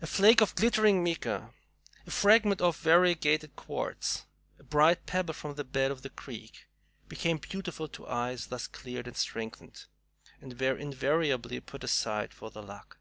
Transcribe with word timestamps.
A 0.00 0.06
flake 0.06 0.40
of 0.40 0.54
glittering 0.54 1.04
mica, 1.04 1.52
a 2.06 2.10
fragment 2.10 2.62
of 2.62 2.78
variegated 2.78 3.56
quartz, 3.56 4.24
a 4.58 4.64
bright 4.64 5.04
pebble 5.04 5.34
from 5.34 5.54
the 5.56 5.64
bed 5.64 5.90
of 5.90 6.00
the 6.00 6.08
creek, 6.08 6.66
became 7.08 7.36
beautiful 7.36 7.86
to 7.88 8.06
eyes 8.08 8.46
thus 8.46 8.66
cleared 8.66 9.06
and 9.06 9.18
strengthened, 9.18 9.84
and 10.40 10.58
were 10.58 10.78
invariably 10.78 11.60
pat 11.60 11.84
aside 11.84 12.32
for 12.32 12.50
The 12.50 12.62
Luck. 12.62 12.96